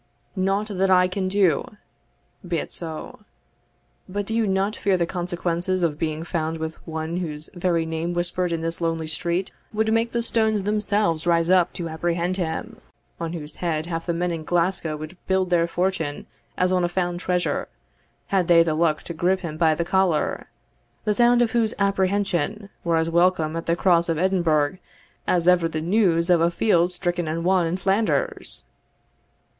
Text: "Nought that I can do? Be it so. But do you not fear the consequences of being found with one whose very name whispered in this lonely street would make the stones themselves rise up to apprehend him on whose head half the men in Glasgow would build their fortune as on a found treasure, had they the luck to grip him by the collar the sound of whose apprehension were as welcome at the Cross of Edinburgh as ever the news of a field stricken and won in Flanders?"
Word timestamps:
"Nought 0.35 0.65
that 0.69 0.89
I 0.89 1.07
can 1.07 1.27
do? 1.27 1.77
Be 2.47 2.57
it 2.57 2.71
so. 2.73 3.19
But 4.09 4.25
do 4.25 4.33
you 4.33 4.47
not 4.47 4.75
fear 4.75 4.97
the 4.97 5.05
consequences 5.05 5.83
of 5.83 5.99
being 5.99 6.23
found 6.23 6.57
with 6.57 6.73
one 6.87 7.17
whose 7.17 7.51
very 7.53 7.85
name 7.85 8.13
whispered 8.15 8.51
in 8.51 8.61
this 8.61 8.81
lonely 8.81 9.05
street 9.05 9.51
would 9.71 9.93
make 9.93 10.11
the 10.11 10.23
stones 10.23 10.63
themselves 10.63 11.27
rise 11.27 11.51
up 11.51 11.71
to 11.73 11.87
apprehend 11.87 12.37
him 12.37 12.81
on 13.19 13.33
whose 13.33 13.57
head 13.57 13.85
half 13.85 14.07
the 14.07 14.13
men 14.15 14.31
in 14.31 14.43
Glasgow 14.43 14.97
would 14.97 15.17
build 15.27 15.51
their 15.51 15.67
fortune 15.67 16.25
as 16.57 16.71
on 16.71 16.83
a 16.83 16.89
found 16.89 17.19
treasure, 17.19 17.67
had 18.29 18.47
they 18.47 18.63
the 18.63 18.73
luck 18.73 19.03
to 19.03 19.13
grip 19.13 19.41
him 19.41 19.55
by 19.55 19.75
the 19.75 19.85
collar 19.85 20.47
the 21.05 21.13
sound 21.13 21.43
of 21.43 21.51
whose 21.51 21.75
apprehension 21.77 22.71
were 22.83 22.97
as 22.97 23.07
welcome 23.11 23.55
at 23.55 23.67
the 23.67 23.75
Cross 23.75 24.09
of 24.09 24.17
Edinburgh 24.17 24.79
as 25.27 25.47
ever 25.47 25.67
the 25.67 25.79
news 25.79 26.31
of 26.31 26.41
a 26.41 26.49
field 26.49 26.91
stricken 26.91 27.27
and 27.27 27.43
won 27.43 27.67
in 27.67 27.77
Flanders?" 27.77 28.63